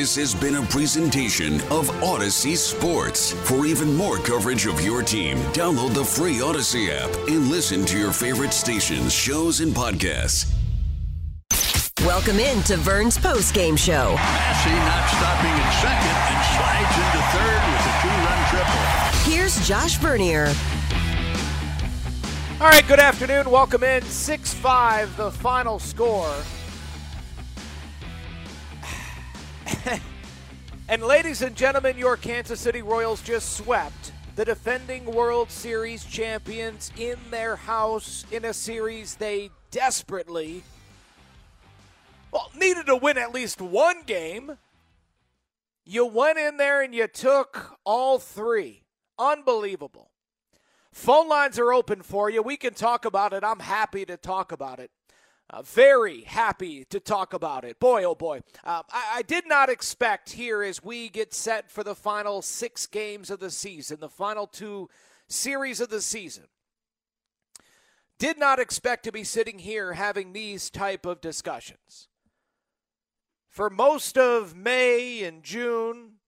[0.00, 3.32] This has been a presentation of Audacy Sports.
[3.46, 7.98] For even more coverage of your team, download the free Audacy app and listen to
[7.98, 10.50] your favorite stations, shows, and podcasts.
[12.00, 14.14] Welcome in to Vern's post-game show.
[14.14, 19.30] Massey not stopping at second and slides into third with a two-run triple.
[19.30, 20.46] Here's Josh Vernier.
[22.58, 23.50] All right, good afternoon.
[23.50, 24.02] Welcome in.
[24.02, 26.34] 6 5, the final score.
[30.88, 36.92] and ladies and gentlemen, your Kansas City Royals just swept the defending World Series champions
[36.96, 40.62] in their house in a series they desperately
[42.32, 44.56] well, needed to win at least one game.
[45.84, 48.84] You went in there and you took all three.
[49.18, 50.10] Unbelievable.
[50.92, 52.42] Phone lines are open for you.
[52.42, 53.42] We can talk about it.
[53.44, 54.90] I'm happy to talk about it.
[55.52, 57.80] Uh, very happy to talk about it.
[57.80, 58.40] Boy, oh boy.
[58.62, 62.86] Uh, I, I, did not expect here as we get set for the final six
[62.86, 64.88] games of the season, the final two
[65.26, 66.44] series of the season.
[68.20, 72.06] Did not expect to be sitting here having these type of discussions.
[73.48, 76.19] For most of May and June,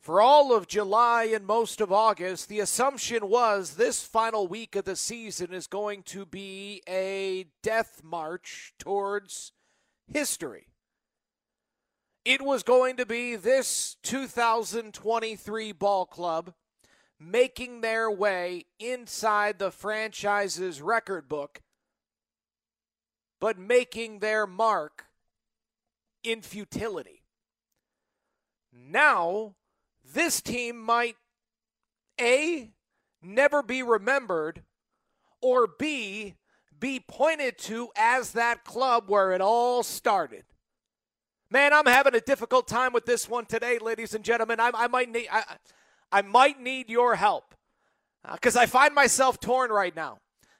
[0.00, 4.86] for all of July and most of August, the assumption was this final week of
[4.86, 9.52] the season is going to be a death march towards
[10.10, 10.68] history.
[12.24, 16.54] It was going to be this 2023 ball club
[17.18, 21.60] making their way inside the franchise's record book,
[23.38, 25.04] but making their mark
[26.24, 27.22] in futility.
[28.72, 29.56] Now,
[30.12, 31.16] this team might
[32.20, 32.70] A,
[33.22, 34.62] never be remembered,
[35.40, 36.34] or B,
[36.78, 40.44] be pointed to as that club where it all started.
[41.50, 44.60] Man, I'm having a difficult time with this one today, ladies and gentlemen.
[44.60, 45.42] I, I might need I,
[46.12, 47.54] I might need your help
[48.32, 50.18] because uh, I find myself torn right now.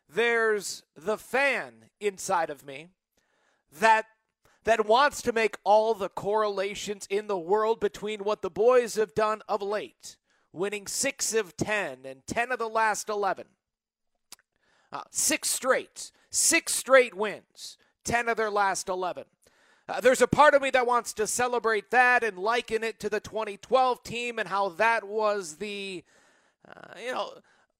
[0.09, 2.89] There's the fan inside of me
[3.79, 4.07] that
[4.65, 9.15] that wants to make all the correlations in the world between what the boys have
[9.15, 10.17] done of late,
[10.53, 13.47] winning six of 10 and 10 of the last 11.
[14.93, 19.25] Uh, six straight, six straight wins, 10 of their last 11.
[19.89, 23.09] Uh, there's a part of me that wants to celebrate that and liken it to
[23.09, 26.05] the 2012 team and how that was the,
[26.69, 27.33] uh, you know,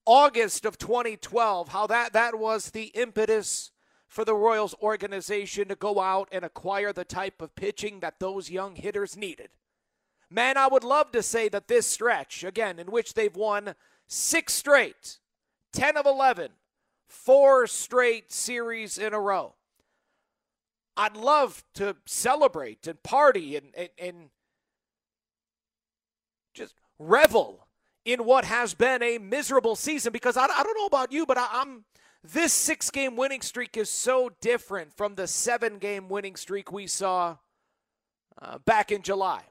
[0.07, 3.71] August of 2012, how that, that was the impetus
[4.11, 8.51] for the Royals organization to go out and acquire the type of pitching that those
[8.51, 9.51] young hitters needed.
[10.29, 13.75] Man, I would love to say that this stretch, again, in which they've won
[14.09, 15.21] six straight,
[15.73, 16.51] 10 of 11,
[17.09, 19.55] four straight series in a row.
[20.97, 24.31] I'd love to celebrate and party and, and, and
[26.53, 27.69] just revel
[28.05, 31.39] in what has been a miserable season because I, I don't know about you, but
[31.39, 31.85] I, I'm
[32.23, 36.87] this six game winning streak is so different from the seven game winning streak we
[36.87, 37.37] saw
[38.41, 39.43] uh, back in July.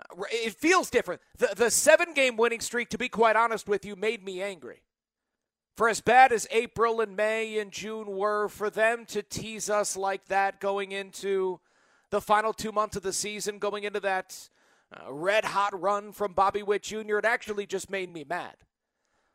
[0.00, 1.20] Uh, it feels different.
[1.38, 4.82] The, the seven game winning streak, to be quite honest with you, made me angry.
[5.76, 9.96] For as bad as April and May and June were, for them to tease us
[9.96, 11.60] like that going into
[12.10, 14.48] the final two months of the season, going into that
[14.92, 18.54] uh, red hot run from Bobby Witt Jr., it actually just made me mad.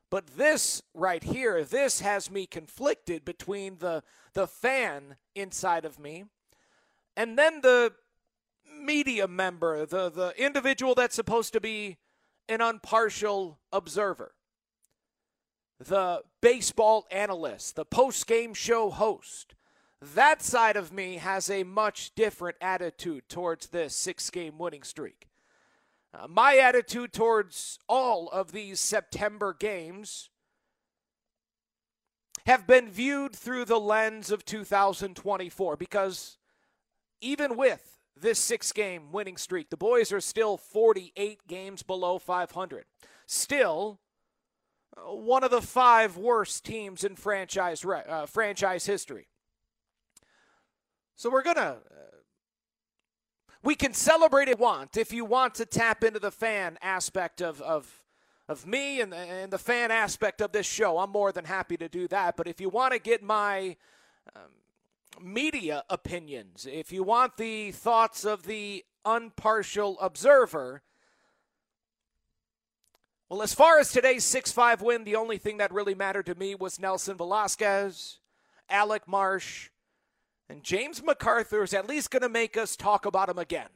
[0.09, 4.03] But this right here, this has me conflicted between the
[4.33, 6.25] the fan inside of me
[7.19, 7.91] and then the
[8.81, 11.97] media member, the, the individual that's supposed to be
[12.47, 14.33] an impartial observer,
[15.79, 19.53] the baseball analyst, the post game show host.
[20.01, 25.27] That side of me has a much different attitude towards this six game winning streak.
[26.13, 30.29] Uh, my attitude towards all of these September games
[32.47, 36.37] have been viewed through the lens of 2024 because
[37.21, 42.85] even with this six game winning streak, the boys are still 48 games below 500.
[43.27, 43.99] Still,
[44.97, 49.27] uh, one of the five worst teams in franchise uh, franchise history.
[51.15, 52.18] So we're gonna uh,
[53.63, 57.61] we can celebrate it want if you want to tap into the fan aspect of
[57.61, 58.03] of
[58.49, 60.97] of me and the, and the fan aspect of this show.
[60.97, 62.35] I'm more than happy to do that.
[62.35, 63.77] But if you want to get my
[64.35, 64.41] um,
[65.21, 70.81] media opinions, if you want the thoughts of the unpartial observer,
[73.29, 76.35] well, as far as today's 6 5 win, the only thing that really mattered to
[76.35, 78.17] me was Nelson Velazquez,
[78.67, 79.69] Alec Marsh,
[80.49, 83.69] and James McArthur is at least going to make us talk about him again.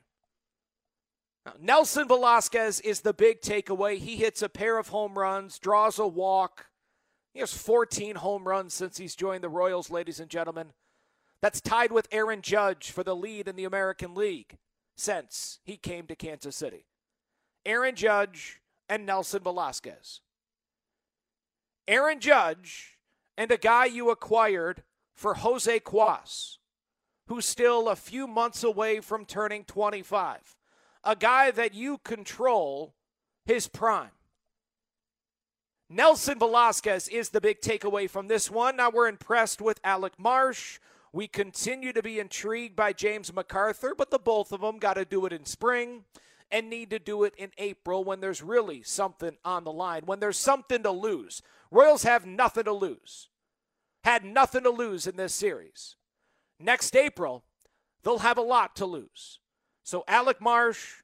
[1.46, 3.98] Now, Nelson Velazquez is the big takeaway.
[3.98, 6.68] He hits a pair of home runs, draws a walk.
[7.34, 10.74] He has 14 home runs since he's joined the Royals, ladies and gentlemen.
[11.42, 14.58] That's tied with Aaron Judge for the lead in the American League
[14.96, 16.86] since he came to Kansas City.
[17.66, 20.22] Aaron Judge and Nelson Velazquez.
[21.88, 22.98] Aaron Judge
[23.38, 24.84] and a guy you acquired
[25.14, 26.58] for Jose Cuas,
[27.34, 30.56] who's still a few months away from turning 25.
[31.04, 32.94] A guy that you control
[33.44, 34.12] his prime.
[35.90, 38.76] Nelson Velazquez is the big takeaway from this one.
[38.76, 40.78] Now we're impressed with Alec Marsh.
[41.12, 45.04] We continue to be intrigued by James McArthur, but the both of them got to
[45.04, 46.04] do it in spring
[46.52, 50.20] and need to do it in April when there's really something on the line, when
[50.20, 51.42] there's something to lose.
[51.72, 53.30] Royals have nothing to lose.
[54.04, 55.96] Had nothing to lose in this series.
[56.64, 57.44] Next April,
[58.04, 59.40] they'll have a lot to lose.
[59.84, 61.02] So Alec Marsh,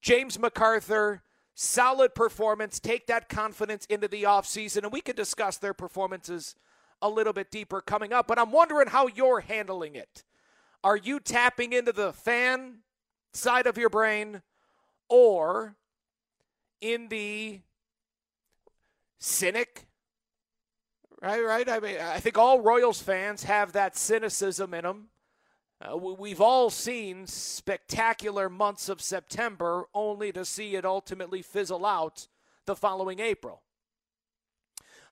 [0.00, 1.20] James McArthur,
[1.54, 2.80] solid performance.
[2.80, 6.54] Take that confidence into the offseason, and we can discuss their performances
[7.02, 8.26] a little bit deeper coming up.
[8.26, 10.24] But I'm wondering how you're handling it.
[10.82, 12.78] Are you tapping into the fan
[13.34, 14.42] side of your brain
[15.08, 15.76] or
[16.80, 17.60] in the
[19.18, 19.86] cynic?
[21.22, 21.68] Right, right.
[21.68, 25.08] I mean, I think all Royals fans have that cynicism in them.
[25.80, 32.26] Uh, we've all seen spectacular months of September only to see it ultimately fizzle out
[32.66, 33.62] the following April.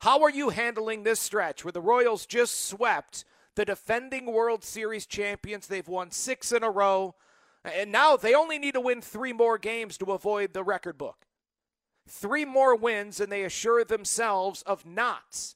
[0.00, 3.24] How are you handling this stretch where the Royals just swept
[3.54, 5.68] the defending World Series champions?
[5.68, 7.14] They've won six in a row,
[7.64, 11.26] and now they only need to win three more games to avoid the record book.
[12.08, 15.54] Three more wins, and they assure themselves of not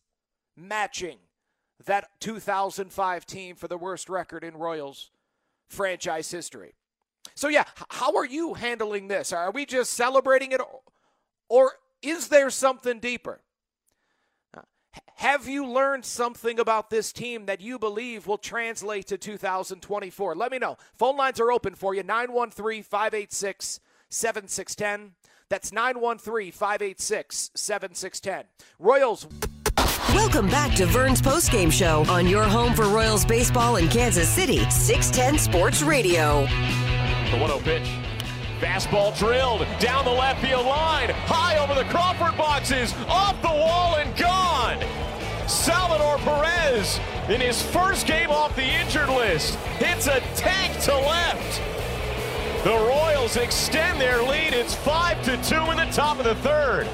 [0.57, 1.19] matching
[1.85, 5.11] that 2005 team for the worst record in Royals
[5.69, 6.75] franchise history.
[7.35, 9.33] So, yeah, how are you handling this?
[9.33, 10.61] Are we just celebrating it,
[11.49, 11.73] or
[12.03, 13.41] is there something deeper?
[14.57, 14.61] Uh,
[15.17, 20.37] have you learned something about this team that you believe will translate to 2024?
[20.37, 20.77] Let me know.
[20.95, 23.81] Phone lines are open for you 913 586
[24.11, 25.15] 7610.
[25.49, 28.45] That's 913 586 7610.
[28.79, 29.27] Royals.
[30.13, 34.69] Welcome back to Vern's postgame show on your home for Royals baseball in Kansas City,
[34.71, 36.43] 610 Sports Radio.
[37.31, 37.89] The 1 0 pitch.
[38.61, 43.97] Fastball drilled down the left field line, high over the Crawford boxes, off the wall
[43.97, 44.79] and gone.
[45.49, 51.63] Salvador Perez, in his first game off the injured list, hits a tank to left.
[52.65, 54.53] The Royals extend their lead.
[54.53, 56.89] It's 5 to 2 in the top of the third.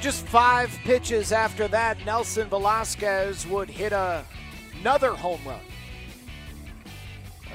[0.00, 4.24] Just five pitches after that, Nelson Velazquez would hit a,
[4.80, 5.60] another home run.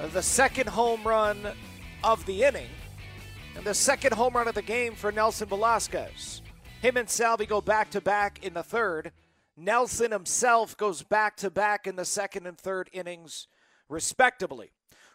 [0.01, 1.37] Uh, the second home run
[2.03, 2.69] of the inning,
[3.55, 6.41] and the second home run of the game for Nelson Velazquez.
[6.81, 9.11] Him and Salvi go back to back in the third.
[9.55, 13.47] Nelson himself goes back to back in the second and third innings,
[13.87, 14.71] respectively.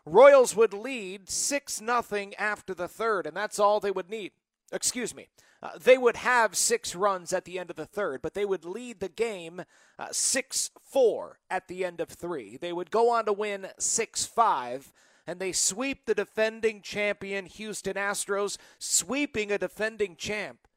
[0.07, 4.31] Royals would lead 6 0 after the third, and that's all they would need.
[4.73, 5.29] Excuse me.
[5.67, 8.65] Uh, they would have six runs at the end of the third, but they would
[8.65, 9.65] lead the game
[9.99, 12.57] uh, 6 uh, 4 at the end of three.
[12.57, 14.93] They would go on to win 6 5,
[15.27, 20.69] and they sweep the defending champion Houston Astros, sweeping a defending champ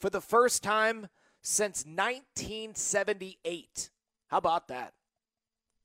[0.00, 1.06] for the first time
[1.40, 3.90] since 1978.
[4.26, 4.94] How about that?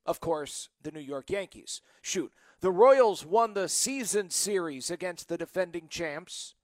[0.04, 1.82] Of course, the New York Yankees.
[2.02, 6.56] Shoot, the Royals won the season series against the defending champs,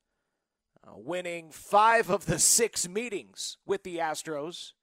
[0.85, 4.73] uh, winning five of the six meetings with the Astros.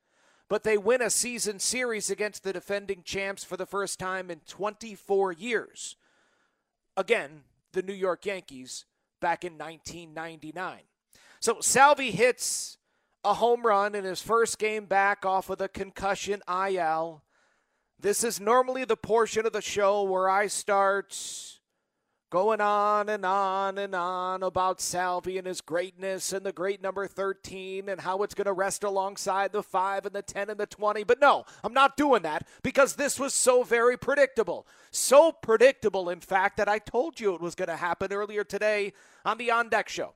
[0.48, 4.40] But they win a season series against the defending champs for the first time in
[4.40, 5.96] 24 years.
[6.96, 7.42] Again,
[7.72, 8.84] the New York Yankees
[9.20, 10.80] back in 1999.
[11.38, 12.78] So Salvi hits
[13.22, 17.22] a home run in his first game back off of the concussion IL.
[17.98, 21.59] This is normally the portion of the show where I start
[22.30, 27.08] going on and on and on about Salvi and his greatness and the great number
[27.08, 30.66] 13 and how it's going to rest alongside the 5 and the 10 and the
[30.66, 31.02] 20.
[31.02, 34.66] But no, I'm not doing that because this was so very predictable.
[34.92, 38.92] So predictable, in fact, that I told you it was going to happen earlier today
[39.24, 40.14] on the On Deck Show.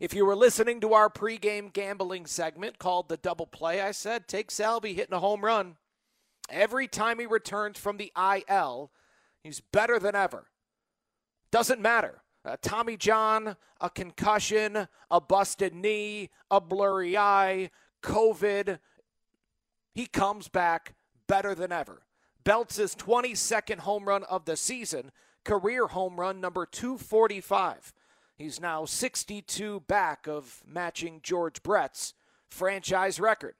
[0.00, 4.28] If you were listening to our pregame gambling segment called the Double Play, I said
[4.28, 5.76] take Salvi hitting a home run.
[6.48, 8.92] Every time he returns from the IL,
[9.42, 10.46] he's better than ever.
[11.56, 12.20] Doesn't matter.
[12.44, 17.70] Uh, Tommy John, a concussion, a busted knee, a blurry eye,
[18.02, 18.78] COVID.
[19.94, 20.96] He comes back
[21.26, 22.02] better than ever.
[22.44, 25.12] Belts his 22nd home run of the season,
[25.44, 27.94] career home run number 245
[28.36, 32.12] He's now 62 back of matching George Brett's
[32.50, 33.54] franchise record.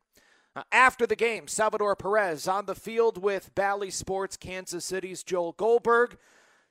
[0.54, 5.52] Uh, after the game, Salvador Perez on the field with Bally Sports Kansas City's Joel
[5.52, 6.18] Goldberg.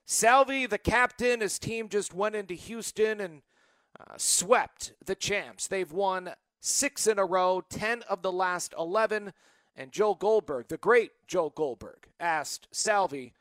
[0.05, 3.41] Salvi, the captain, his team just went into Houston and
[3.99, 5.67] uh, swept the champs.
[5.67, 9.33] They've won six in a row, 10 of the last 11.
[9.75, 13.33] And Joel Goldberg, the great Joel Goldberg, asked Salvi,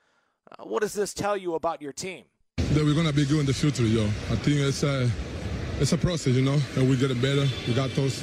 [0.59, 2.25] uh, What does this tell you about your team?
[2.57, 4.05] That we're going to be good in the future, yo.
[4.05, 5.09] I think it's a,
[5.81, 7.47] it's a process, you know, and we're getting better.
[7.69, 8.23] We got those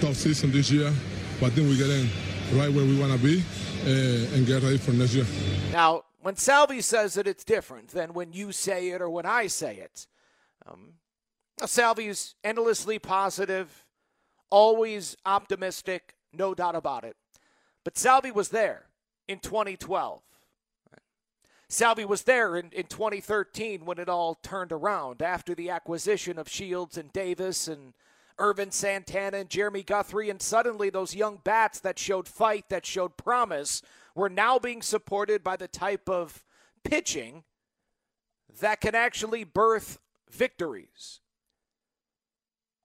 [0.00, 0.92] tough season this year,
[1.40, 2.08] but then we're getting
[2.54, 3.42] right where we want to be
[3.84, 5.26] uh, and get ready for next year.
[5.72, 9.48] Now, when Salvi says it, it's different than when you say it or when I
[9.48, 10.06] say it.
[10.66, 10.94] Um,
[11.66, 13.84] Salvi's endlessly positive,
[14.48, 17.16] always optimistic, no doubt about it.
[17.84, 18.86] But Salvi was there
[19.26, 20.22] in 2012.
[21.68, 26.48] Salvi was there in, in 2013 when it all turned around after the acquisition of
[26.48, 27.94] Shields and Davis and
[28.38, 30.30] Ervin Santana and Jeremy Guthrie.
[30.30, 33.82] And suddenly, those young bats that showed fight, that showed promise,
[34.14, 36.44] were now being supported by the type of
[36.84, 37.44] pitching
[38.60, 39.98] that can actually birth
[40.30, 41.20] victories.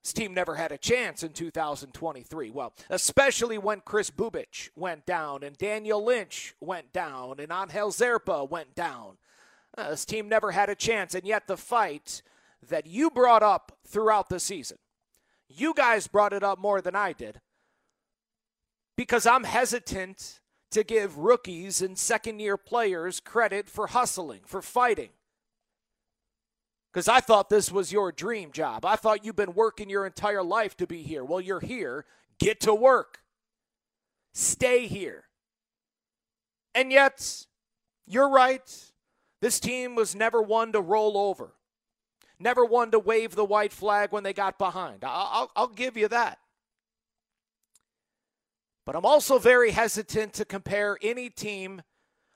[0.04, 2.50] This team never had a chance in 2023.
[2.52, 8.50] Well, especially when Chris Bubic went down and Daniel Lynch went down and Angel Zerpa
[8.50, 9.18] went down.
[9.78, 12.22] Uh, this team never had a chance, and yet the fight
[12.68, 14.78] that you brought up throughout the season,
[15.60, 17.42] you guys brought it up more than I did
[18.96, 20.40] because I'm hesitant
[20.72, 25.10] to give rookies and second year players credit for hustling, for fighting.
[26.92, 28.84] Because I thought this was your dream job.
[28.84, 31.24] I thought you've been working your entire life to be here.
[31.24, 32.06] Well, you're here.
[32.40, 33.20] Get to work.
[34.34, 35.26] Stay here.
[36.74, 37.46] And yet,
[38.06, 38.92] you're right.
[39.42, 41.54] This team was never one to roll over,
[42.40, 45.04] never one to wave the white flag when they got behind.
[45.04, 46.40] I'll, I'll, I'll give you that.
[48.86, 51.82] But I'm also very hesitant to compare any team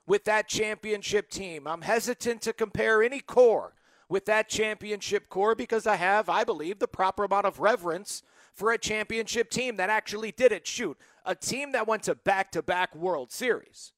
[0.06, 1.66] with that championship team.
[1.66, 3.74] I'm hesitant to compare any core
[4.10, 8.72] with that championship core because I have, I believe, the proper amount of reverence for
[8.72, 10.68] a championship team that actually did it.
[10.68, 13.94] Shoot, a team that went to back to back World Series.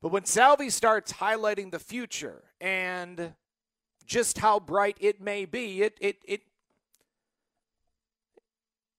[0.00, 3.34] But when Salvi starts highlighting the future and
[4.10, 6.42] just how bright it may be, it, it, it,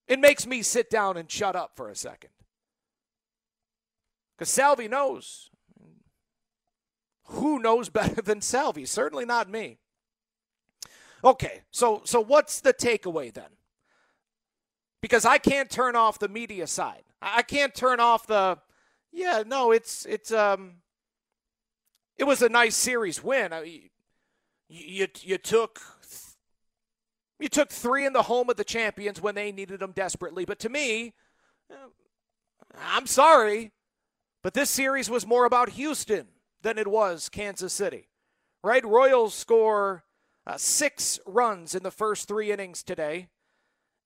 [0.07, 2.29] it makes me sit down and shut up for a second.
[4.37, 5.49] Because Salvi knows
[7.25, 8.85] who knows better than Salvi?
[8.85, 9.79] Certainly not me.
[11.23, 13.51] Okay, so so what's the takeaway then?
[15.01, 17.03] Because I can't turn off the media side.
[17.21, 18.59] I can't turn off the
[19.11, 20.75] yeah, no, it's it's um
[22.17, 23.51] it was a nice series win.
[23.51, 23.81] I, you,
[24.71, 25.81] you you took
[27.39, 30.59] you took 3 in the home of the champions when they needed them desperately, but
[30.59, 31.13] to me
[32.79, 33.71] I'm sorry,
[34.43, 36.27] but this series was more about Houston
[36.61, 38.07] than it was Kansas City.
[38.63, 38.85] Right?
[38.85, 40.03] Royals score
[40.45, 43.27] uh, six runs in the first three innings today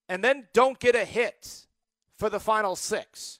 [0.07, 1.67] and then don't get a hit
[2.17, 3.39] for the final six.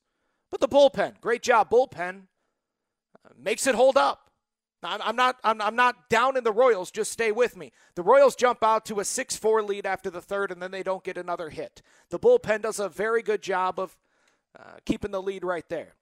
[0.51, 2.23] But the bullpen, great job, bullpen,
[3.25, 4.24] uh, makes it hold up.
[4.85, 6.91] I'm not, I'm, I'm not down in the Royals.
[6.91, 7.71] Just stay with me.
[7.95, 10.83] The Royals jump out to a 6 4 lead after the third, and then they
[10.83, 11.81] don't get another hit.
[12.09, 13.97] The bullpen does a very good job of
[14.57, 15.95] uh, keeping the lead right there.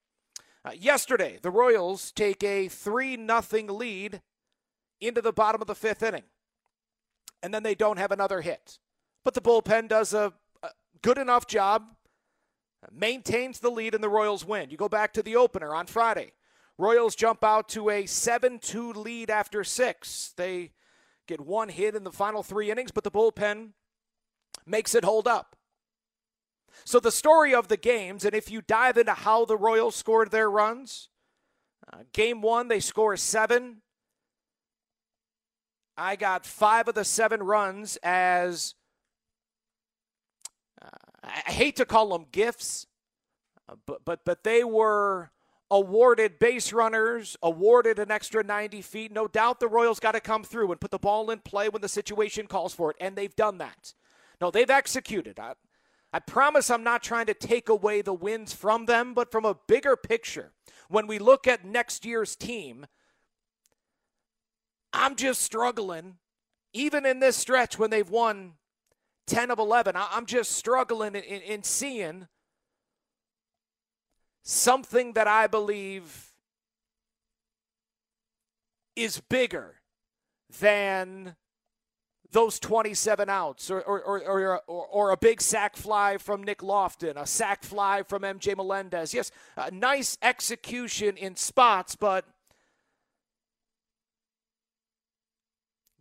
[0.66, 4.22] Uh, yesterday, the Royals take a 3 0 lead
[5.02, 6.24] into the bottom of the fifth inning,
[7.42, 8.80] and then they don't have another hit.
[9.24, 10.70] But the bullpen does a, a
[11.02, 11.84] good enough job,
[12.92, 14.70] maintains the lead, and the Royals win.
[14.70, 16.34] You go back to the opener on Friday.
[16.78, 20.34] Royals jump out to a 7 2 lead after six.
[20.36, 20.72] They
[21.28, 23.70] get one hit in the final three innings, but the bullpen
[24.66, 25.56] makes it hold up.
[26.86, 30.32] So, the story of the games, and if you dive into how the Royals scored
[30.32, 31.10] their runs,
[31.92, 33.82] uh, game one, they score seven.
[35.96, 38.74] I got five of the seven runs as
[40.82, 40.88] uh,
[41.24, 42.88] I hate to call them gifts,
[43.70, 45.32] uh, but, but, but they were
[45.74, 49.12] awarded base runners, awarded an extra 90 feet.
[49.12, 51.82] No doubt the Royals got to come through and put the ball in play when
[51.82, 53.96] the situation calls for it, and they've done that.
[54.40, 55.40] No, they've executed.
[55.40, 55.54] I,
[56.14, 59.58] I promise I'm not trying to take away the wins from them, but from a
[59.68, 60.52] bigger picture,
[60.90, 62.86] when we look at next year's team,
[64.94, 66.18] I'm just struggling,
[66.72, 68.54] even in this stretch when they've won
[69.26, 72.28] 10 of 11, I'm just struggling in, in, in seeing
[74.44, 76.32] something that I believe
[78.96, 79.76] is bigger
[80.60, 81.36] than
[82.32, 87.28] those 27 outs or, or, or, or, a big sac fly from Nick Loftin, a
[87.28, 89.14] sac fly from MJ Melendez.
[89.14, 92.26] Yes, a nice execution in spots, but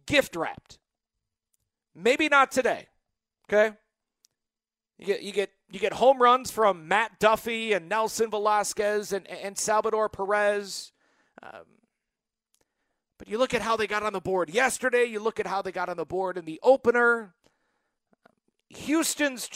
[0.07, 0.79] gift wrapped.
[1.95, 2.87] Maybe not today.
[3.53, 3.77] Okay?
[4.99, 9.27] You get you get you get home runs from Matt Duffy and Nelson Velazquez and,
[9.29, 10.93] and Salvador Perez.
[11.43, 11.65] Um,
[13.19, 15.05] but you look at how they got on the board yesterday.
[15.05, 17.35] You look at how they got on the board in the opener.
[18.71, 19.49] Houston's,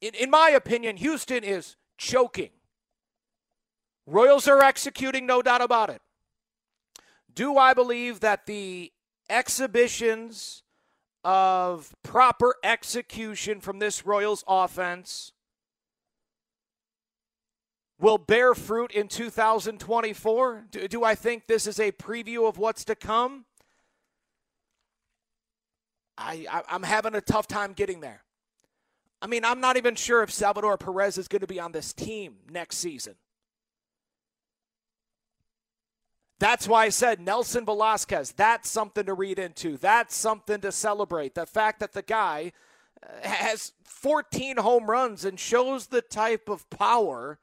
[0.00, 2.50] in, in my opinion, Houston is choking.
[4.06, 6.00] Royals are executing, no doubt about it.
[7.32, 8.92] Do I believe that the
[9.28, 10.62] exhibitions
[11.22, 15.32] of proper execution from this Royals offense
[18.00, 20.64] will bear fruit in 2024?
[20.70, 23.44] Do, do, I think this is a preview of what's to come?
[26.16, 28.22] I, I, am having a tough time getting there.
[29.22, 31.92] I mean, I'm not even sure if Salvador Perez is going to be on this
[31.92, 33.14] team next season.
[36.38, 39.76] That's why I said Nelson Velazquez, That's something to read into.
[39.76, 41.34] That's something to celebrate.
[41.34, 42.52] The fact that the guy
[43.02, 47.38] uh, has 14 home runs and shows the type of power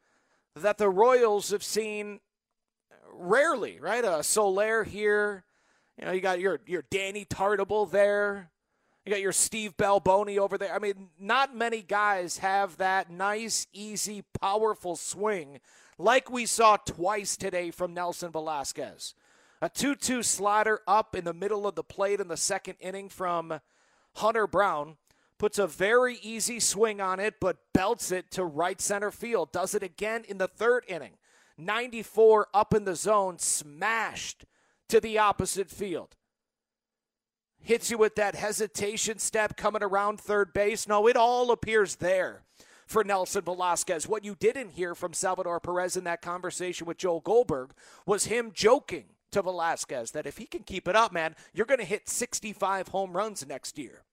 [0.61, 2.19] that the Royals have seen
[3.13, 4.03] rarely, right?
[4.03, 5.43] A Soler here.
[5.99, 8.51] You know, you got your your Danny Tartabull there.
[9.05, 10.73] You got your Steve Balboni over there.
[10.73, 15.59] I mean, not many guys have that nice, easy, powerful swing
[15.97, 19.15] like we saw twice today from Nelson Velazquez.
[19.61, 23.09] A 2 2 slider up in the middle of the plate in the second inning
[23.09, 23.59] from
[24.15, 24.97] Hunter Brown
[25.37, 29.51] puts a very easy swing on it, but belts it to right center field.
[29.51, 31.13] Does it again in the third inning.
[31.57, 34.45] 94 up in the zone, smashed
[34.89, 36.15] to the opposite field.
[37.59, 40.87] Hits you with that hesitation step coming around third base.
[40.87, 42.43] No, it all appears there
[42.85, 44.07] for Nelson Velazquez.
[44.07, 47.71] What you didn't hear from Salvador Perez in that conversation with Joel Goldberg
[48.05, 51.79] was him joking to Velazquez that if he can keep it up, man, you're going
[51.79, 54.03] to hit 65 home runs next year.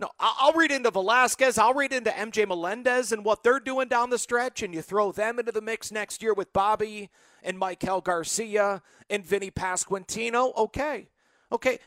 [0.00, 1.58] No, I'll read into Velazquez.
[1.58, 5.12] I'll read into MJ Melendez and what they're doing down the stretch, and you throw
[5.12, 7.10] them into the mix next year with Bobby
[7.42, 10.56] and Maikel Garcia and Vinny Pasquantino.
[10.56, 11.08] Okay,
[11.52, 11.80] okay,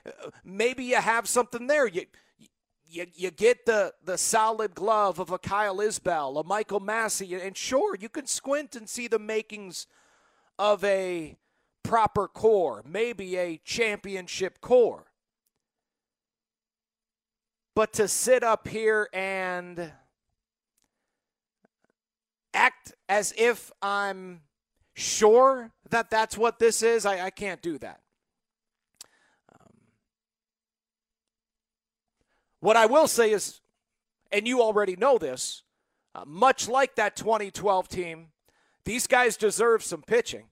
[0.43, 1.87] maybe you have something there.
[1.87, 2.05] You
[2.85, 7.57] you, you get the, the solid glove of a Kyle Isbel, a Michael Massey, and
[7.57, 9.87] sure, you can squint and see the makings
[10.59, 11.35] of a
[11.81, 15.12] proper core, maybe a championship core.
[17.75, 19.91] But to sit up here and
[22.53, 24.41] act as if I'm
[24.93, 27.99] sure that that's what this is, I, I can't do that.
[29.53, 29.73] Um,
[32.59, 33.59] what I will say is,
[34.31, 35.63] and you already know this,
[36.13, 38.27] uh, much like that 2012 team,
[38.85, 40.45] these guys deserve some pitching.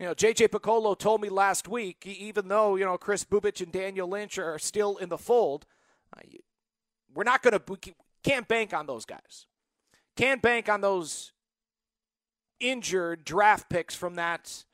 [0.00, 3.70] You know, JJ Piccolo told me last week, even though, you know, Chris Bubic and
[3.70, 5.66] Daniel Lynch are still in the fold,
[6.16, 6.22] uh,
[7.14, 7.76] we're not going to, we
[8.24, 9.44] can't bank on those guys.
[10.16, 11.32] Can't bank on those
[12.60, 14.64] injured draft picks from that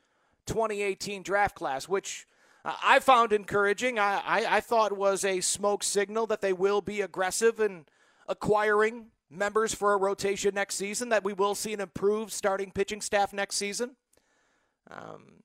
[0.47, 2.29] 2018 draft class, which
[2.65, 3.99] uh, I found encouraging.
[3.99, 7.87] I, I, I thought was a smoke signal that they will be aggressive in
[8.29, 13.01] acquiring members for a rotation next season, that we will see an improved starting pitching
[13.01, 13.97] staff next season.
[14.91, 15.43] Um,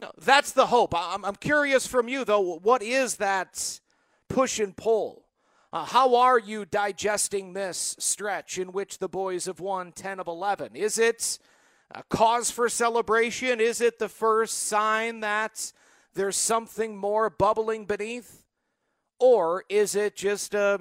[0.00, 0.94] no, that's the hope.
[0.94, 3.80] I'm, I'm curious from you, though, what is that
[4.28, 5.24] push and pull?
[5.72, 10.26] Uh, how are you digesting this stretch in which the boys have won 10 of
[10.26, 10.76] 11?
[10.76, 11.38] Is it
[11.90, 13.60] a cause for celebration?
[13.60, 15.72] Is it the first sign that
[16.14, 18.44] there's something more bubbling beneath?
[19.18, 20.80] Or is it just a,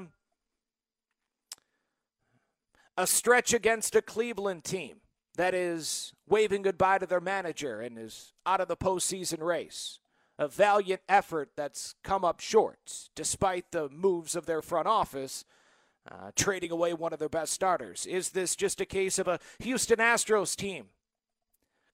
[2.98, 4.98] a stretch against a Cleveland team
[5.36, 10.00] that is waving goodbye to their manager and is out of the postseason race.
[10.38, 15.46] A valiant effort that's come up short, despite the moves of their front office,
[16.12, 18.06] uh, trading away one of their best starters.
[18.06, 20.88] Is this just a case of a Houston Astros team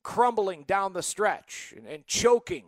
[0.04, 2.66] crumbling down the stretch and, and choking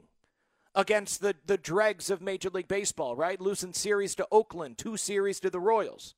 [0.76, 3.42] against the, the dregs of Major League Baseball, right?
[3.42, 6.16] Losing series to Oakland, two series to the Royals.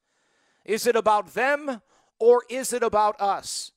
[0.63, 1.81] Is it about them
[2.19, 3.71] or is it about us?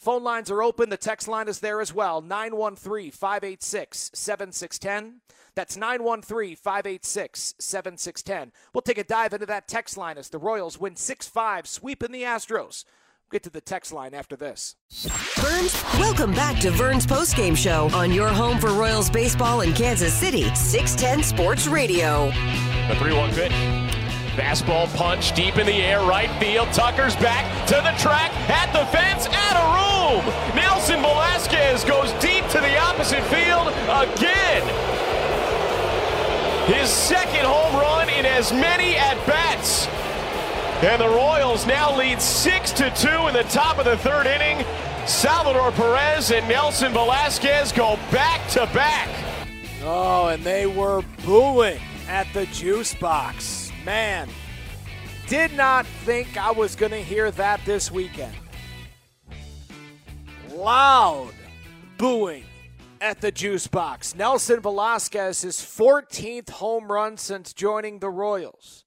[0.00, 0.88] Phone lines are open.
[0.88, 5.20] The text line is there as well 913 586 7610.
[5.54, 8.52] That's 913 586 7610.
[8.72, 12.12] We'll take a dive into that text line as the Royals win 6 5, sweeping
[12.12, 12.86] the Astros.
[12.86, 14.74] We'll Get to the text line after this.
[15.36, 20.14] Burns, welcome back to Vern's postgame show on your home for Royals baseball in Kansas
[20.14, 22.30] City, 610 Sports Radio.
[22.88, 23.52] The 3 1 pitch.
[24.40, 26.68] Fastball punch deep in the air, right field.
[26.72, 29.69] Tucker's back to the track, at the fence, at a
[30.54, 34.62] Nelson Velazquez goes deep to the opposite field again.
[36.66, 39.86] His second home run in as many at bats.
[40.84, 44.64] And the Royals now lead 6 to 2 in the top of the third inning.
[45.06, 49.08] Salvador Perez and Nelson Velazquez go back to back.
[49.82, 53.72] Oh, and they were booing at the juice box.
[53.84, 54.28] Man,
[55.26, 58.34] did not think I was going to hear that this weekend.
[60.52, 61.32] Loud
[61.96, 62.44] booing
[63.00, 64.14] at the juice box.
[64.14, 68.84] Nelson Velazquez, his 14th home run since joining the Royals.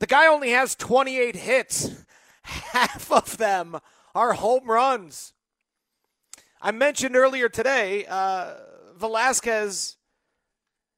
[0.00, 2.04] The guy only has 28 hits.
[2.42, 3.78] Half of them
[4.14, 5.32] are home runs.
[6.60, 8.54] I mentioned earlier today, uh,
[8.96, 9.96] Velazquez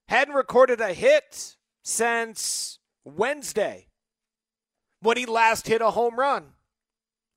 [0.08, 3.86] hadn't recorded a hit since Wednesday
[5.00, 6.52] when he last hit a home run.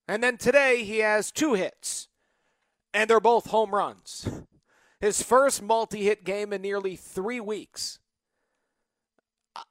[0.10, 2.08] And then today he has two hits,
[2.96, 4.28] and they're both home runs.
[5.00, 8.00] His first multi hit game in nearly three weeks.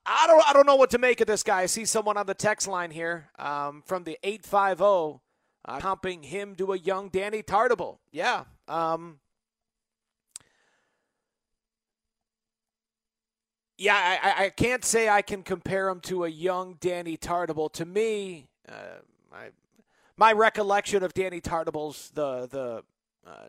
[0.06, 1.62] I don't I don't know what to make of this guy.
[1.62, 5.20] I see someone on the text line here um, from the 850
[5.64, 7.98] uh, comping him to a young Danny Tartabull.
[8.12, 8.44] Yeah.
[8.68, 9.18] Um,
[13.76, 17.72] yeah, I, I can't say I can compare him to a young Danny Tartabull.
[17.72, 19.00] To me, uh,
[19.32, 19.50] my,
[20.18, 22.82] my recollection of Danny Tartabull's the the
[23.26, 23.46] uh,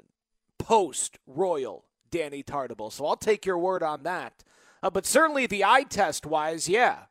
[0.58, 2.92] post Royal Danny Tartabull.
[2.94, 4.44] So I'll take your word on that.
[4.82, 7.06] Uh, but certainly the eye test wise, yeah.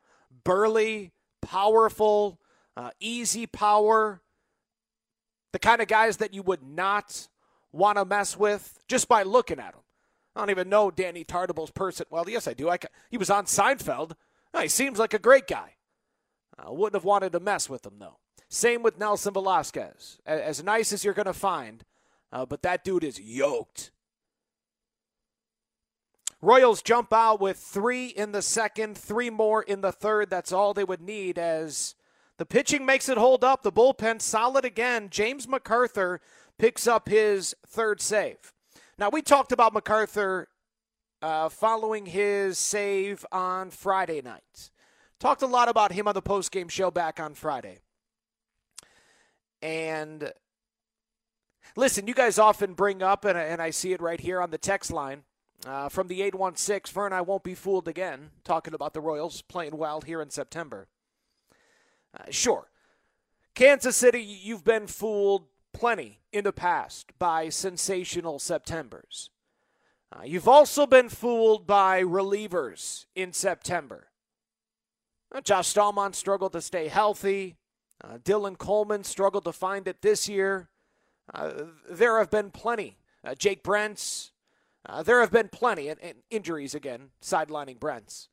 [0.44, 2.40] Burly, powerful,
[2.76, 4.22] uh, easy power.
[5.52, 7.28] The kind of guys that you would not
[7.72, 9.82] want to mess with just by looking at them.
[10.34, 12.06] I don't even know Danny Tartabull's person.
[12.10, 12.70] Well, yes, I do.
[12.70, 12.78] I,
[13.10, 14.12] he was on Seinfeld.
[14.54, 15.74] Oh, he seems like a great guy.
[16.58, 18.18] I wouldn't have wanted to mess with him, though.
[18.48, 20.18] Same with Nelson Velazquez.
[20.24, 21.84] As nice as you're going to find,
[22.32, 23.90] uh, but that dude is yoked.
[26.40, 30.30] Royals jump out with three in the second, three more in the third.
[30.30, 31.94] That's all they would need as
[32.38, 33.62] the pitching makes it hold up.
[33.62, 35.08] The bullpen solid again.
[35.10, 36.18] James McArthur
[36.56, 38.52] picks up his third save.
[38.98, 40.46] Now, we talked about McArthur
[41.20, 44.70] uh, following his save on Friday night.
[45.18, 47.80] Talked a lot about him on the postgame show back on Friday.
[49.62, 50.32] And
[51.76, 54.58] listen, you guys often bring up, and, and I see it right here on the
[54.58, 55.24] text line
[55.66, 59.76] uh, from the 816, Vern, I won't be fooled again, talking about the Royals playing
[59.76, 60.86] well here in September.
[62.18, 62.70] Uh, sure.
[63.54, 69.30] Kansas City, you've been fooled plenty in the past by sensational Septembers.
[70.12, 74.08] Uh, you've also been fooled by relievers in September.
[75.34, 77.56] Uh, Josh Staumont struggled to stay healthy.
[78.02, 80.68] Uh, Dylan Coleman struggled to find it this year.
[81.32, 81.52] Uh,
[81.90, 82.96] there have been plenty.
[83.24, 84.30] Uh, Jake Brentz,
[84.86, 88.28] uh, there have been plenty, and, and injuries again, sidelining Brentz.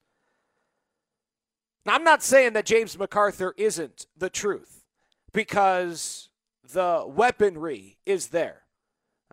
[1.86, 4.84] Now, I'm not saying that James McArthur isn't the truth,
[5.34, 6.30] because
[6.64, 8.62] the weaponry is there.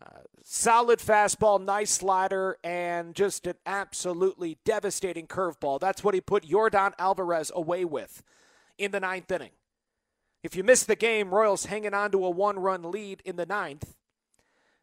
[0.01, 5.79] Uh, solid fastball, nice slider, and just an absolutely devastating curveball.
[5.79, 8.23] That's what he put Yordan Alvarez away with
[8.79, 9.53] in the ninth inning.
[10.42, 13.46] If you miss the game, Royals hanging on to a one run lead in the
[13.46, 13.94] ninth.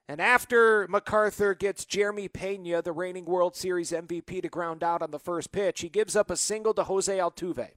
[0.08, 5.12] And after McArthur gets Jeremy Pena, the reigning World Series MVP, to ground out on
[5.12, 7.69] the first pitch, he gives up a single to Jose Altuve.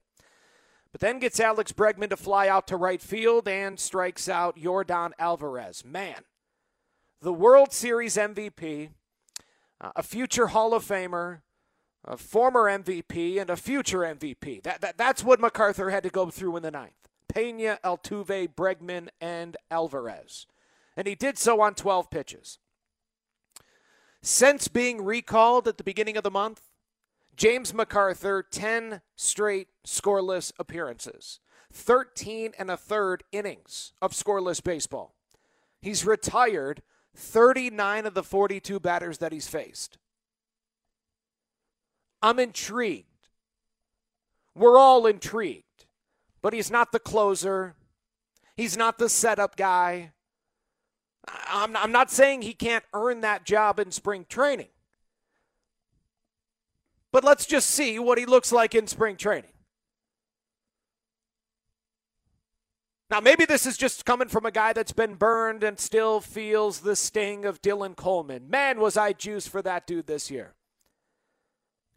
[0.91, 5.11] But then gets Alex Bregman to fly out to right field and strikes out Yordan
[5.19, 5.83] Alvarez.
[5.85, 6.23] Man,
[7.21, 8.89] the World Series MVP,
[9.79, 11.41] uh, a future Hall of Famer,
[12.05, 14.63] a former MVP, and a future MVP.
[14.63, 16.93] That, that, that's what McArthur had to go through in the ninth.
[17.27, 20.47] Pena, Altuve, Bregman, and Alvarez
[20.95, 22.59] and he did so on 12 pitches.
[24.21, 26.61] Since being recalled at the beginning of the month,
[27.35, 31.39] James McArthur, 10 straight scoreless appearances,
[31.71, 35.15] 13 and a third innings of scoreless baseball.
[35.81, 36.83] He's retired
[37.15, 39.97] 39 of the 42 batters that he's faced.
[42.21, 43.07] I'm intrigued.
[44.55, 45.72] We're all intrigued.
[46.43, 47.73] But he's not the closer.
[48.55, 50.11] He's not the setup guy.
[51.47, 54.67] I'm, I'm not saying he can't earn that job in spring training.
[57.11, 59.51] But let's just see what he looks like in spring training.
[63.09, 66.79] Now, maybe this is just coming from a guy that's been burned and still feels
[66.79, 68.49] the sting of Dylan Coleman.
[68.49, 70.55] Man, was I juiced for that dude this year.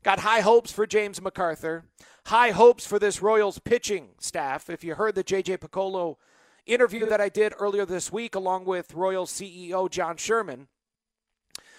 [0.06, 1.82] Got high hopes for James McArthur,
[2.26, 4.70] high hopes for this Royals pitching staff.
[4.70, 5.56] If you heard the J.J.
[5.56, 6.18] Piccolo
[6.64, 10.68] interview that I did earlier this week along with Royals CEO John Sherman,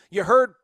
[0.10, 0.56] you heard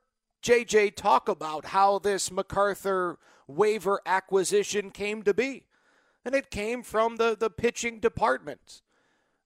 [0.44, 3.16] JJ talk about how this McArthur
[3.48, 5.64] waiver acquisition came to be
[6.26, 8.82] and it came from the, the pitching department.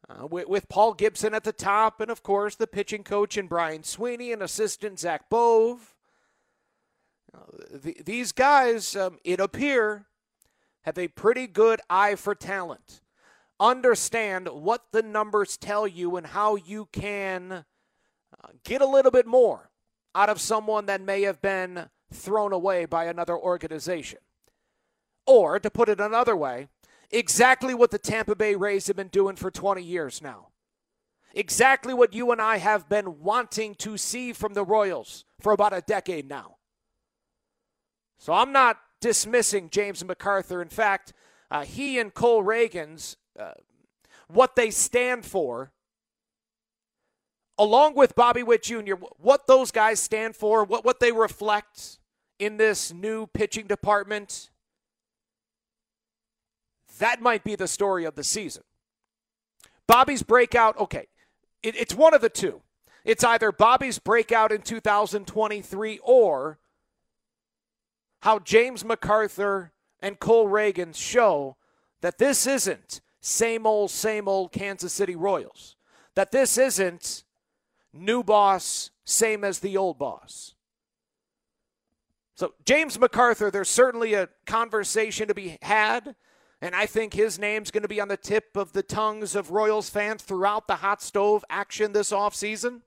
[0.10, 3.47] Uh, with, with, Paul Gibson at the top, and of course the pitching coach and
[3.47, 5.93] Brian Sweeney and assistant Zach Bove.
[7.33, 7.39] Uh,
[7.71, 10.05] the, these guys, um, it appear,
[10.81, 13.01] have a pretty good eye for talent.
[13.59, 19.25] Understand what the numbers tell you and how you can uh, get a little bit
[19.25, 19.69] more
[20.15, 24.19] out of someone that may have been thrown away by another organization.
[25.25, 26.69] Or, to put it another way,
[27.11, 30.47] exactly what the Tampa Bay Rays have been doing for 20 years now.
[31.33, 35.73] Exactly what you and I have been wanting to see from the Royals for about
[35.73, 36.57] a decade now.
[38.17, 40.62] So I'm not dismissing James McArthur.
[40.62, 41.13] In fact,
[41.49, 43.51] uh, he and Cole Ragans, uh,
[44.27, 45.71] what they stand for,
[47.58, 51.99] along with Bobby Witt Jr., what those guys stand for, what, what they reflect
[52.39, 54.49] in this new pitching department,
[56.99, 58.63] that might be the story of the season.
[59.88, 61.08] Bobby's breakout, okay,
[61.63, 62.62] it, it's one of the two.
[63.06, 66.60] It's either Bobby's breakout in 2023 or
[68.21, 71.58] how James McArthur and Cole Ragans show
[72.01, 75.75] that this isn't same old, same old Kansas City Royals.
[76.15, 77.23] That this isn't
[77.93, 80.56] new boss, same as the old boss.
[82.36, 86.15] So, James McArthur, there's certainly a conversation to be had
[86.62, 89.51] and I think his name's going to be on the tip of the tongues of
[89.51, 92.82] Royals fans throughout the hot stove action this offseason.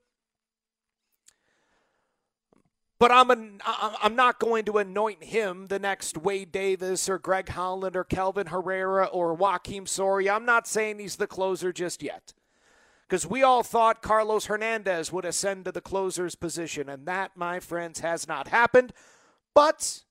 [3.01, 7.49] But I'm, an, I'm not going to anoint him the next Wade Davis or Greg
[7.49, 10.33] Holland or Kelvin Herrera or Joakim Soria.
[10.33, 12.33] I'm not saying he's the closer just yet.
[13.09, 17.59] Because we all thought Carlos Hernandez would ascend to the closer's position, and that, my
[17.59, 18.93] friends, has not happened.
[19.55, 20.03] But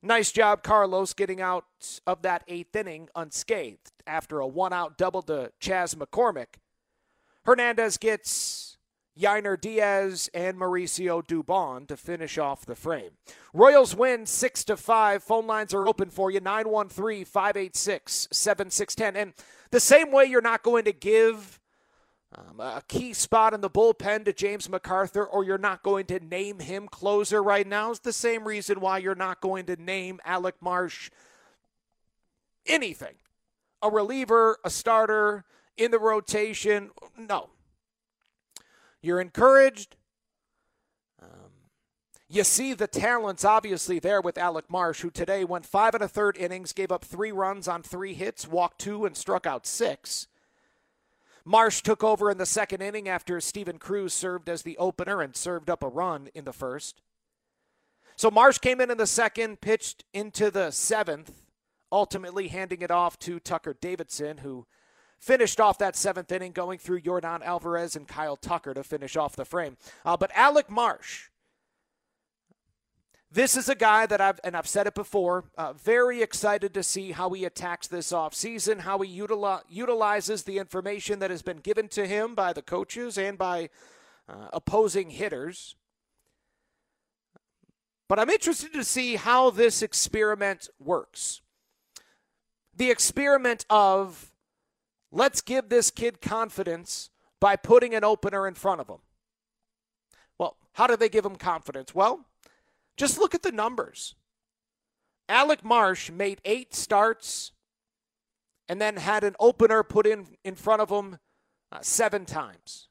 [0.00, 1.64] Nice job, Carlos, getting out
[2.06, 6.60] of that eighth inning unscathed after a one out double to Chas McCormick.
[7.44, 8.77] Hernandez gets
[9.18, 13.10] Yainer Diaz and Mauricio Dubon to finish off the frame.
[13.52, 15.22] Royals win 6 to 5.
[15.22, 19.20] Phone lines are open for you 913 586 7610.
[19.20, 19.34] And
[19.70, 21.58] the same way you're not going to give
[22.36, 26.20] um, a key spot in the bullpen to James McArthur, or you're not going to
[26.20, 30.20] name him closer right now, is the same reason why you're not going to name
[30.24, 31.10] Alec Marsh
[32.66, 33.14] anything.
[33.80, 35.44] A reliever, a starter,
[35.78, 36.90] in the rotation.
[37.16, 37.48] No.
[39.02, 39.96] You're encouraged.
[41.22, 41.50] Um,
[42.28, 46.08] you see the talents obviously there with Alec Marsh, who today went five and a
[46.08, 50.26] third innings, gave up three runs on three hits, walked two, and struck out six.
[51.44, 55.34] Marsh took over in the second inning after Steven Cruz served as the opener and
[55.34, 57.00] served up a run in the first.
[58.16, 61.46] So Marsh came in in the second, pitched into the seventh,
[61.90, 64.66] ultimately handing it off to Tucker Davidson, who
[65.18, 69.36] finished off that seventh inning, going through Yordan Alvarez and Kyle Tucker to finish off
[69.36, 69.76] the frame.
[70.04, 71.28] Uh, but Alec Marsh
[73.30, 76.82] this is a guy that I've, and I've said it before, uh, very excited to
[76.82, 81.58] see how he attacks this offseason, how he utili- utilizes the information that has been
[81.58, 83.68] given to him by the coaches and by
[84.28, 85.76] uh, opposing hitters.
[88.08, 91.42] But I'm interested to see how this experiment works.
[92.74, 94.27] The experiment of
[95.10, 98.98] let's give this kid confidence by putting an opener in front of him.
[100.38, 101.94] Well, how do they give him confidence?
[101.94, 102.26] Well,
[102.96, 104.14] just look at the numbers.
[105.28, 107.52] Alec Marsh made eight starts
[108.68, 111.18] and then had an opener put in in front of him
[111.70, 112.88] uh, seven times.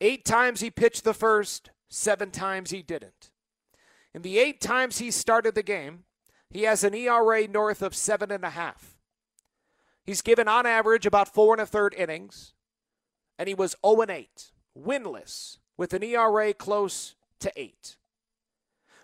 [0.00, 3.30] Eight times he pitched the first, seven times he didn't.
[4.14, 6.04] In the eight times he started the game,
[6.48, 8.99] he has an ERA north of seven and a half.
[10.10, 12.52] He's given on average about four and a third innings,
[13.38, 17.94] and he was 0 and 8, winless, with an ERA close to eight.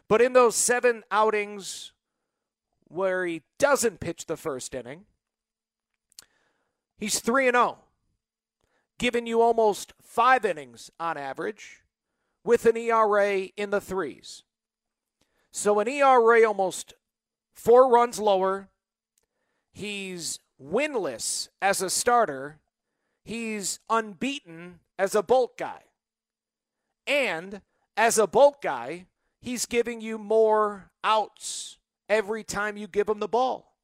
[0.09, 1.93] But in those seven outings
[2.89, 5.05] where he doesn't pitch the first inning,
[6.99, 7.79] he's 3 0,
[8.99, 11.85] giving you almost five innings on average
[12.43, 14.43] with an ERA in the threes.
[15.53, 16.95] So an ERA almost
[17.55, 18.71] four runs lower.
[19.73, 22.59] He's winless as a starter,
[23.25, 25.83] he's unbeaten as a bulk guy.
[27.07, 27.61] And
[27.97, 29.07] as a bulk guy,
[29.41, 33.75] he's giving you more outs every time you give him the ball.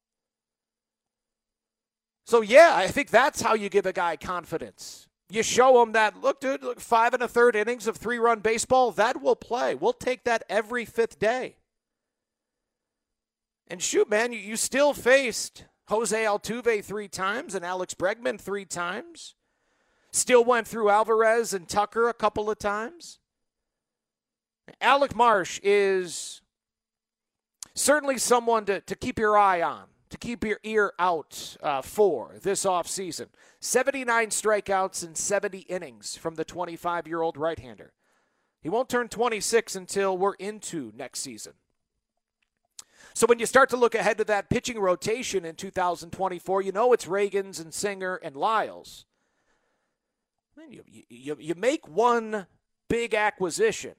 [2.24, 5.08] So, yeah, I think that's how you give a guy confidence.
[5.28, 8.40] You show him that, look, dude, look, five and a third innings of three run
[8.40, 9.74] baseball, that will play.
[9.74, 11.56] We'll take that every fifth day.
[13.66, 18.64] And shoot, man, you, you still faced Jose Altuve three times and Alex Bregman three
[18.64, 19.34] times.
[20.10, 23.18] Still went through Alvarez and Tucker a couple of times.
[24.80, 26.42] Alec Marsh is
[27.74, 32.34] certainly someone to, to keep your eye on, to keep your ear out uh, for
[32.42, 33.28] this offseason.
[33.60, 37.92] 79 strikeouts in 70 innings from the 25 year old right hander.
[38.60, 41.54] He won't turn 26 until we're into next season.
[43.14, 46.92] So when you start to look ahead to that pitching rotation in 2024, you know
[46.92, 49.04] it's Ragans and Singer and Lyles.
[50.56, 52.46] Then You, you, you make one
[52.88, 53.94] big acquisition.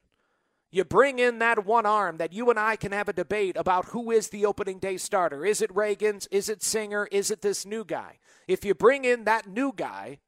[0.72, 3.86] You bring in that one arm that you and I can have a debate about
[3.86, 5.46] who is the opening day starter.
[5.46, 6.28] Is it Ragans?
[6.32, 7.08] Is it Singer?
[7.12, 8.18] Is it this new guy?
[8.48, 10.20] If you bring in that new guy,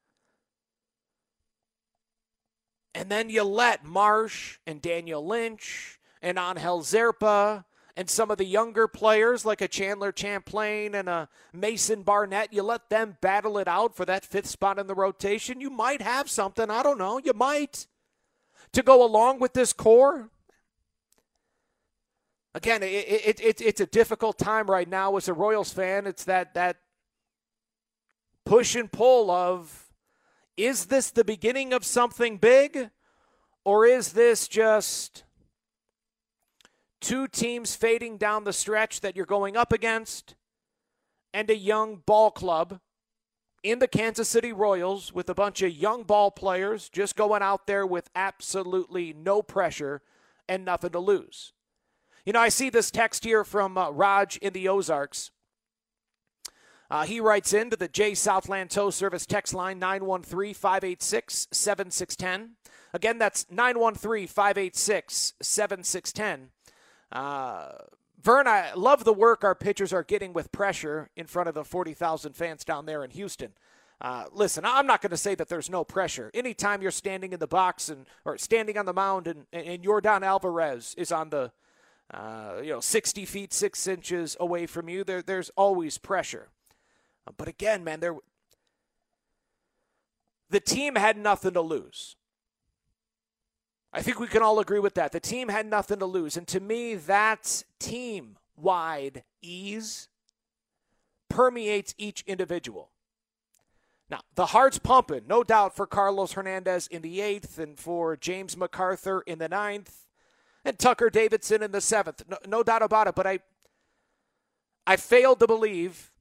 [2.94, 7.66] and then you let Marsh and Daniel Lynch and Angel Zerpa
[7.98, 12.62] and some of the younger players like a Chandler Champlain and a Mason Barnett, you
[12.62, 16.30] let them battle it out for that fifth spot in the rotation, you might have
[16.30, 16.70] something.
[16.70, 17.20] I don't know.
[17.24, 17.88] You might.
[18.74, 20.30] To go along with this core.
[22.54, 26.08] Again, it, it, it, it's a difficult time right now as a Royals fan.
[26.08, 26.78] It's that, that
[28.46, 29.86] push and pull of
[30.56, 32.90] is this the beginning of something big
[33.66, 35.25] or is this just
[37.02, 40.36] two teams fading down the stretch that you're going up against,
[41.34, 42.80] and a young ball club
[43.62, 47.68] in the Kansas City Royals with a bunch of young ball players just going out
[47.68, 50.02] there with absolutely no pressure
[50.48, 51.52] and nothing to lose.
[52.26, 55.32] You know, I see this text here from uh, Raj in the Ozarks.
[56.90, 62.56] Uh, he writes into the J Southland Tow Service text line 913 586 7610.
[62.94, 66.52] Again, that's 913 586 7610.
[67.16, 67.72] Uh,
[68.22, 71.64] Vern, I love the work our pitchers are getting with pressure in front of the
[71.64, 73.54] 40,000 fans down there in Houston.
[74.02, 76.30] Uh, listen, I'm not going to say that there's no pressure.
[76.34, 80.24] Anytime you're standing in the box and or standing on the mound and, and Yordan
[80.24, 81.54] Alvarez is on the
[82.14, 86.50] uh, you know 60 feet six inches away from you, there there's always pressure.
[87.38, 88.16] But again, man, there
[90.50, 92.18] the team had nothing to lose.
[93.96, 95.14] I think we can all agree with that.
[95.14, 96.36] The team had nothing to lose.
[96.36, 100.10] And to me, that team wide ease
[101.30, 102.92] permeates each individual.
[104.10, 108.56] Now, the heart's pumping, no doubt, for Carlos Hernandez in the eighth and for James
[108.56, 110.06] McArthur in the ninth
[110.66, 112.22] and Tucker Davidson in the seventh.
[112.28, 113.16] No, no doubt about it.
[113.16, 113.40] But I,
[114.86, 116.12] I failed to believe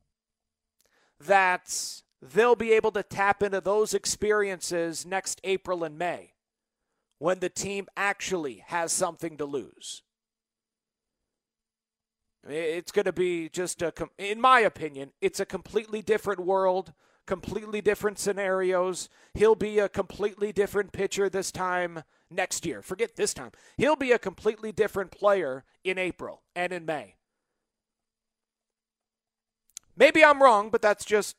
[1.19, 6.34] that they'll be able to tap into those experiences next April and May
[7.25, 10.03] when the team actually has something to lose.
[12.47, 16.93] It's going to be just a, in my opinion, it's a completely different world,
[17.27, 19.09] completely different scenarios.
[19.33, 22.83] He'll be a completely different pitcher this time next year.
[22.83, 23.53] Forget this time.
[23.79, 27.15] He'll be a completely different player in April and in May.
[29.97, 31.37] Maybe I'm wrong, but that's just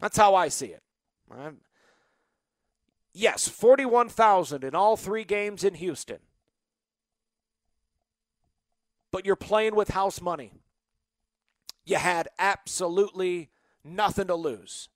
[0.00, 0.82] that's how I see it.
[1.30, 1.58] I'm,
[3.18, 6.18] Yes, 41,000 in all three games in Houston.
[9.10, 10.52] But you're playing with house money.
[11.86, 13.48] You had absolutely
[13.82, 14.90] nothing to lose.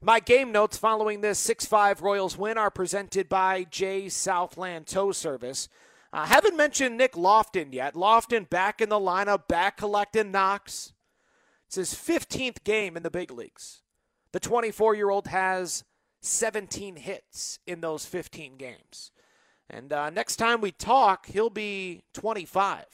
[0.00, 5.10] My game notes following this 6 5 Royals win are presented by J Southland Tow
[5.10, 5.68] Service.
[6.12, 7.96] I haven't mentioned Nick Loftin yet.
[7.96, 10.92] Loftin back in the lineup, back collecting knocks.
[11.66, 13.82] It's his 15th game in the big leagues.
[14.30, 15.82] The 24 year old has
[16.20, 19.12] 17 hits in those 15 games.
[19.68, 22.84] And uh, next time we talk, he'll be 25.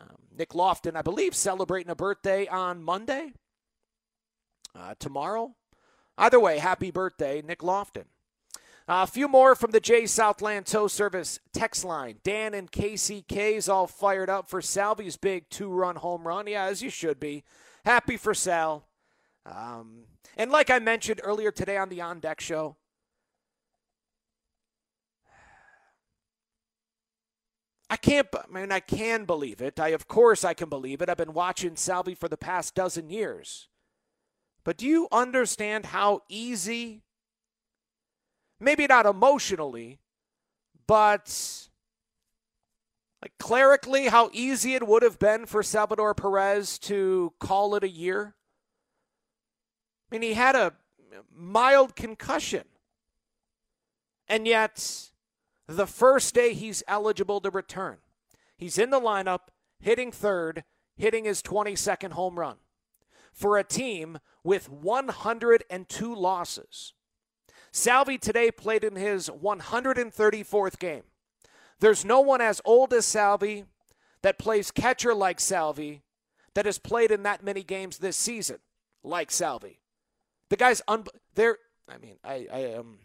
[0.00, 3.32] Um, Nick Loftin, I believe, celebrating a birthday on Monday,
[4.78, 5.54] uh, tomorrow.
[6.18, 8.04] Either way, happy birthday, Nick Loftin.
[8.88, 12.16] Uh, a few more from the J Southland Tow Service text line.
[12.24, 16.48] Dan and KCK's all fired up for Salvy's big two run home run.
[16.48, 17.44] Yeah, as you should be.
[17.84, 18.86] Happy for Sal.
[19.44, 20.04] Um,
[20.36, 22.76] and like I mentioned earlier today on the On Deck show,
[27.90, 29.78] I can't, I mean, I can believe it.
[29.78, 31.10] I, of course, I can believe it.
[31.10, 33.68] I've been watching Salvy for the past dozen years.
[34.64, 37.02] But do you understand how easy,
[38.58, 39.98] maybe not emotionally,
[40.86, 41.68] but
[43.20, 47.88] like clerically, how easy it would have been for Salvador Perez to call it a
[47.88, 48.36] year?
[50.12, 50.74] I mean, he had a
[51.34, 52.64] mild concussion.
[54.28, 55.10] And yet,
[55.66, 57.96] the first day he's eligible to return,
[58.58, 59.48] he's in the lineup,
[59.80, 60.64] hitting third,
[60.96, 62.56] hitting his 22nd home run
[63.32, 66.92] for a team with 102 losses.
[67.72, 71.04] Salvy today played in his 134th game.
[71.80, 73.64] There's no one as old as Salvy
[74.20, 76.02] that plays catcher like Salvy
[76.52, 78.58] that has played in that many games this season
[79.02, 79.78] like Salvy.
[80.52, 81.56] The guy's un there
[81.88, 82.98] I mean, I I am um,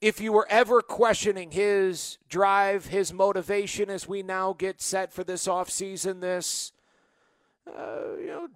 [0.00, 5.24] if you were ever questioning his drive, his motivation as we now get set for
[5.24, 6.72] this offseason, this
[7.66, 8.48] uh, you know,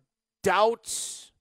[0.42, 1.32] doubts,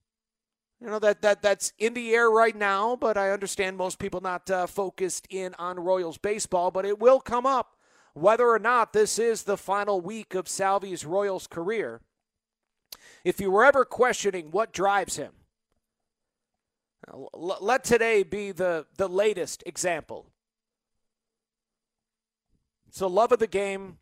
[0.82, 2.98] you know that that that's in the air right now.
[2.98, 7.22] But I understand most people not uh, focused in on Royals baseball, but it will
[7.22, 7.78] come up
[8.14, 12.02] whether or not this is the final week of Salvy's Royals career.
[13.24, 15.32] If you were ever questioning what drives him,
[17.12, 20.28] let today be the, the latest example.
[22.88, 23.98] It's love of the game,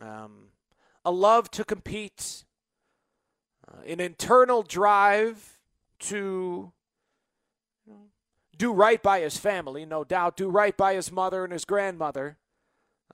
[0.00, 0.48] um,
[1.04, 2.44] a love to compete,
[3.68, 5.58] uh, an internal drive
[6.00, 6.72] to
[8.56, 12.38] do right by his family, no doubt, do right by his mother and his grandmother,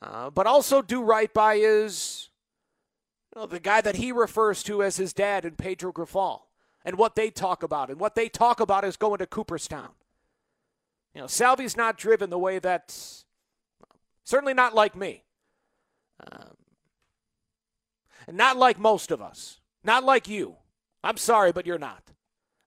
[0.03, 2.28] uh, but also do right by his,
[3.35, 6.41] the guy that he refers to as his dad and Pedro Grifol
[6.85, 7.91] and what they talk about.
[7.91, 9.91] And what they talk about is going to Cooperstown.
[11.14, 12.97] You know, Salvy's not driven the way that,
[14.24, 15.24] certainly not like me.
[16.31, 16.57] Um,
[18.26, 19.61] and not like most of us.
[19.85, 20.57] Not like you.
[21.03, 22.03] I'm sorry, but you're not.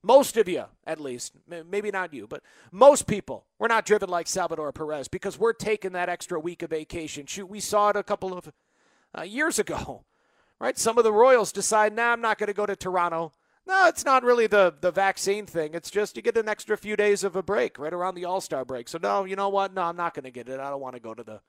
[0.03, 2.41] Most of you, at least, maybe not you, but
[2.71, 6.71] most people, we're not driven like Salvador Perez because we're taking that extra week of
[6.71, 7.27] vacation.
[7.27, 8.51] Shoot, we saw it a couple of
[9.15, 10.03] uh, years ago,
[10.61, 10.77] right?
[10.77, 13.33] Some of the Royals decide, nah, I'm not going to go to Toronto.
[13.65, 15.73] No, it's not really the, the vaccine thing.
[15.73, 18.41] It's just you get an extra few days of a break right around the All
[18.41, 18.87] Star break.
[18.87, 19.73] So, no, you know what?
[19.73, 20.59] No, I'm not going to get it.
[20.59, 21.41] I don't want to go to the.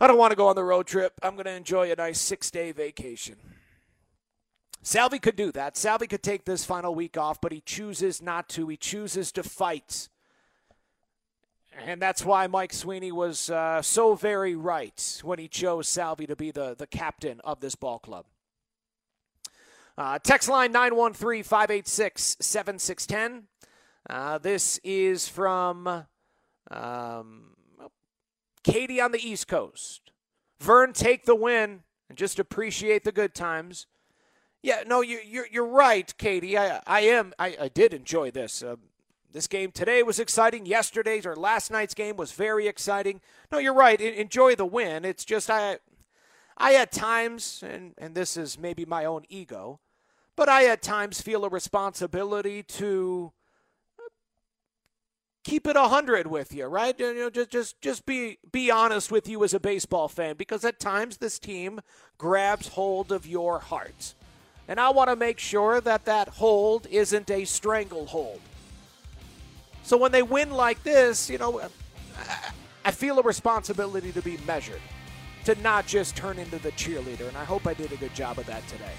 [0.00, 1.12] I don't want to go on the road trip.
[1.22, 3.36] I'm going to enjoy a nice six day vacation.
[4.82, 5.76] Salvy could do that.
[5.76, 8.66] Salvy could take this final week off, but he chooses not to.
[8.66, 10.08] He chooses to fight.
[11.86, 16.36] And that's why Mike Sweeney was uh, so very right when he chose Salvy to
[16.36, 18.26] be the, the captain of this ball club.
[19.96, 23.48] Uh, text line 913 586 7610.
[24.08, 26.04] Uh, this is from
[26.70, 27.44] um,
[28.62, 30.12] Katie on the East Coast.
[30.60, 33.86] Vern, take the win and just appreciate the good times.
[34.62, 36.58] Yeah, no, you, you're you're right, Katie.
[36.58, 37.32] I I am.
[37.38, 38.62] I, I did enjoy this.
[38.62, 38.76] Uh,
[39.32, 40.66] this game today was exciting.
[40.66, 43.20] Yesterday's or last night's game was very exciting.
[43.52, 44.00] No, you're right.
[44.00, 45.04] enjoy the win.
[45.04, 45.78] It's just I
[46.56, 49.80] I at times, and and this is maybe my own ego,
[50.36, 53.32] but I at times feel a responsibility to
[53.98, 54.02] uh,
[55.44, 56.98] keep it a hundred with you, right?
[56.98, 60.64] You know, just just just be be honest with you as a baseball fan, because
[60.64, 61.80] at times this team
[62.18, 64.14] grabs hold of your heart.
[64.68, 68.40] And I want to make sure that that hold isn't a stranglehold.
[69.82, 71.60] So when they win like this, you know,
[72.84, 74.80] I feel a responsibility to be measured,
[75.44, 77.28] to not just turn into the cheerleader.
[77.28, 78.92] And I hope I did a good job of that today.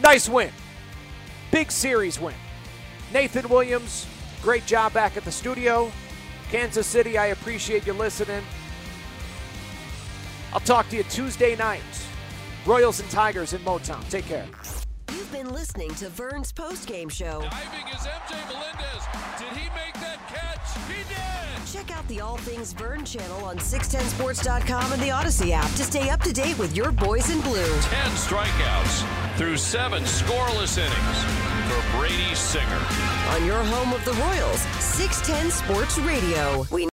[0.00, 0.50] Nice win.
[1.50, 2.34] Big series win.
[3.12, 4.06] Nathan Williams,
[4.42, 5.90] great job back at the studio.
[6.50, 8.42] Kansas City, I appreciate you listening.
[10.52, 11.82] I'll talk to you Tuesday night.
[12.66, 14.08] Royals and Tigers in Motown.
[14.10, 14.46] Take care.
[15.30, 17.40] You've been listening to Vern's post-game show.
[17.42, 19.04] Diving is MJ Melendez.
[19.38, 20.76] Did he make that catch?
[20.88, 21.66] He did.
[21.72, 26.10] Check out the All Things Vern channel on 610sports.com and the Audacy app to stay
[26.10, 27.62] up to date with your boys in blue.
[27.62, 27.78] 10
[28.16, 32.80] strikeouts through seven scoreless innings for Brady Singer.
[33.28, 36.66] On your home of the Royals, 610 Sports Radio.
[36.72, 36.86] We